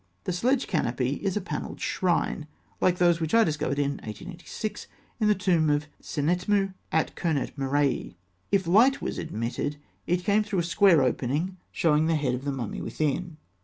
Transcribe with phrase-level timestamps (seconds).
[0.23, 2.47] The sledge canopy is a panelled shrine,
[2.79, 4.87] like those which I discovered in 1886,
[5.19, 8.15] in the tomb of Sennetmû at Kûrnet Murraee.
[8.51, 9.77] If light was admitted,
[10.07, 13.37] it came through a square opening, showing the head of the mummy within.